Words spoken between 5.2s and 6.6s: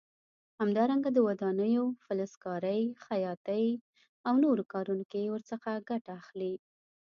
ورڅخه ګټه اخلي.